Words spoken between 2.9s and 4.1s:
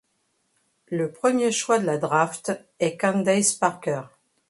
Candace Parker.